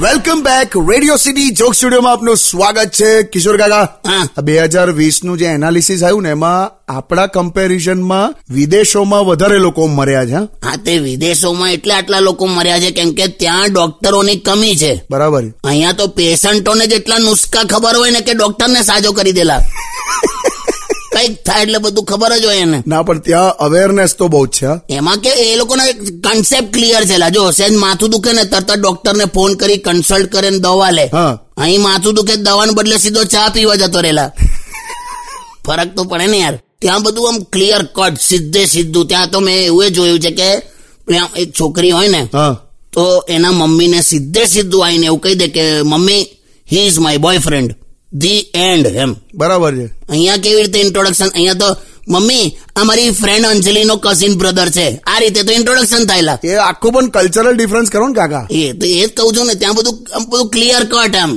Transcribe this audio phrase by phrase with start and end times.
[0.00, 3.22] Welcome back radio city joke સ્ટુડિયોમાં આપનું સ્વાગત છે.
[3.22, 9.86] કિશોર કાકા બે હજાર વીસનું જે એનાલિસિસ આવ્યું ને એમાં આપણા કમ્પેરિઝનમાં વિદેશોમાં વધારે લોકો
[9.86, 10.46] મર્યા છે હા?
[10.64, 15.02] હા તે વિદેશોમાં એટલે આટલા લોકો મર્યા છે કેમ કે ત્યાં ડોક્ટરોની કમી છે.
[15.10, 15.44] બરાબર.
[15.64, 19.62] અહીંયા તો પેશન્ટોને જેટલા નુસ્ખા ખબર હોય ને કે ડોક્ટરને સાજો કરી દેલા.
[21.18, 22.78] કંઈક થાય એટલે બધું ખબર જ હોય એને.
[22.86, 25.86] ના પણ ત્યાં અવેરનેસ તો બહુ છે એમાં કે એ લોકોના
[26.24, 27.16] કન્સેપ્ટ ક્લિયર છે.
[27.36, 31.04] જો સેજ માથું દુખે ને તરત ડોક્ટર ને ફોન કરી કન્સલ્ટ કરે ને દવા લે.
[31.62, 34.30] અહીં માથું દુખે દવાને બદલે સીધો ચા પીવા જતો રહેલા.
[35.66, 36.56] ફરક તો પડે ને યાર.
[36.82, 39.04] ત્યાં બધું આમ ક્લિયર કટ સીધે સીધું.
[39.10, 40.48] ત્યાં તો મેં એવું જોયું છે કે
[41.42, 42.22] એક છોકરી હોય ને
[42.94, 46.22] તો એના મમ્મીને સીધે સીધું આવીને એવું કહી દે કે mummy
[46.66, 47.70] he is my boyfriend
[48.12, 49.12] the end એમ.
[49.34, 49.86] બરાબર છે.
[50.10, 51.76] અહીંયા કેવી રીતે ઇન્ટ્રોડક્શન અહીંયા તો
[52.08, 54.86] મમ્મી આ મારી ફ્રેન્ડ અંજલિનો કઝિન બ્રધર છે.
[55.06, 56.38] આ રીતે તો ઇન્ટ્રોડક્શન થયેલા.
[56.44, 58.46] એ આખું પણ કલ્ચરલ ડિફરન્સ કરો ને કાકા.
[58.50, 59.94] એ તો એ જ કહું છું ને ત્યાં બધું
[60.30, 61.32] બધું ક્લિયર કટ એમ.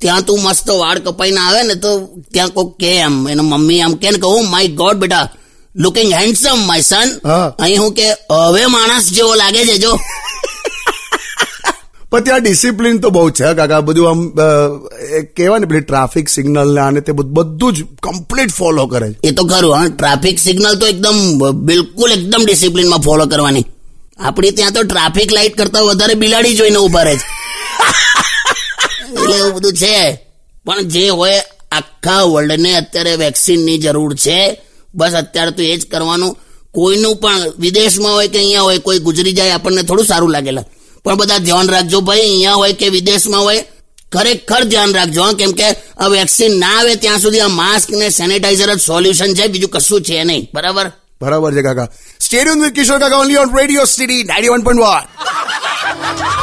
[0.00, 1.90] ત્યાં તું મસ્ત વાળ કપાઈને આવે ને તો
[2.32, 5.26] ત્યાં કોક કે એમ એનો મમ્મી આમ કે ને કહું માય ગોડ બેટા
[5.74, 7.08] લુકિંગ હેન્ડસમ માય સન
[7.58, 9.92] અહીં હું કે હવે માણસ જેવો લાગે છે જો.
[12.10, 13.80] પણ ત્યાં ડિસિપ્લિન તો બહુ છે, કાકા.
[13.80, 14.28] બધું આમ
[15.36, 19.44] કહેવાય ને પેલી ટ્રાફિક સિગ્નલ ને આને તે બધું જ કમ્પ્લીટ ફોલો કરે એ તો
[19.44, 19.86] ખરું, હા.
[19.86, 23.64] ટ્રાફિક સિગ્નલ તો એકદમ બિલકુલ એકદમ ડિસિપ્લિનમાં ફોલો કરવાની.
[24.18, 27.28] આપણી ત્યાં તો ટ્રાફિક લાઇટ કરતા વધારે બિલાડી જોઈને ઊભા રહે છે.
[29.22, 30.26] એટલે એવું બધું છે.
[30.66, 31.38] પણ જે હોય
[31.72, 34.60] આખા વર્લ્ડને અત્યારે વેક્સિનની જરૂર છે.
[34.94, 36.36] બસ અત્યારે તો એ જ કરવાનું.
[36.72, 40.64] કોઈનું પણ, વિદેશમાં હોય કે અહીંયા હોય, કોઈ ગુજરી જાય, આપણને થોડું સારું લાગેલા
[41.04, 43.64] પણ બધા ધ્યાન રાખજો ભાઈ, અહીંયા હોય કે વિદેશમાં હોય,
[44.12, 48.10] ખરેખર ધ્યાન રાખજો, હા, કેમ કે આ વેક્સિન ના આવે ત્યાં સુધી આ માસ્ક ને
[48.10, 50.50] સેનિટાઈઝર જ સોલ્યુશન છે, બીજું કશું છે નહીં.
[50.54, 50.86] બરાબર?
[51.20, 51.88] બરાબર છે કાકા.
[52.20, 54.80] Stadium with Kishore Kaka only on radio city ninety one point
[56.20, 56.39] Joke